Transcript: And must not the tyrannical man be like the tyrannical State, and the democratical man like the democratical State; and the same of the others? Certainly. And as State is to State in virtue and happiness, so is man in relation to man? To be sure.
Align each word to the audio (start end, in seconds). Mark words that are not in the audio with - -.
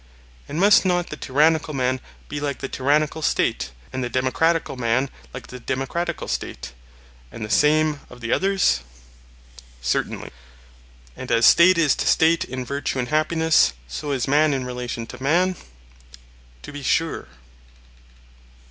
And 0.49 0.59
must 0.59 0.83
not 0.83 1.11
the 1.11 1.15
tyrannical 1.15 1.75
man 1.75 1.99
be 2.27 2.39
like 2.39 2.57
the 2.57 2.67
tyrannical 2.67 3.21
State, 3.21 3.69
and 3.93 4.03
the 4.03 4.09
democratical 4.09 4.75
man 4.75 5.11
like 5.31 5.45
the 5.45 5.59
democratical 5.59 6.27
State; 6.27 6.73
and 7.31 7.45
the 7.45 7.51
same 7.51 7.99
of 8.09 8.19
the 8.19 8.33
others? 8.33 8.79
Certainly. 9.79 10.31
And 11.15 11.31
as 11.31 11.45
State 11.45 11.77
is 11.77 11.93
to 11.97 12.07
State 12.07 12.43
in 12.45 12.65
virtue 12.65 12.97
and 12.97 13.09
happiness, 13.09 13.73
so 13.87 14.11
is 14.11 14.27
man 14.27 14.55
in 14.55 14.65
relation 14.65 15.05
to 15.05 15.21
man? 15.21 15.55
To 16.63 16.71
be 16.71 16.81
sure. 16.81 17.27